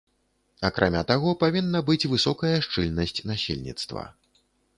Акрамя 0.69 1.03
таго, 1.11 1.33
павінна 1.43 1.81
быць 1.89 2.09
высокая 2.15 2.51
шчыльнасць 2.69 3.15
насельніцтва. 3.35 4.03